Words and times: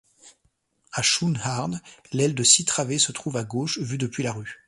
À 0.93 1.03
Schoonaarde, 1.03 1.79
l’aile 2.11 2.33
de 2.33 2.41
six 2.43 2.65
travées 2.65 2.97
se 2.97 3.11
trouve 3.11 3.37
à 3.37 3.43
gauche, 3.43 3.77
vu 3.77 3.99
depuis 3.99 4.23
la 4.23 4.31
rue. 4.33 4.59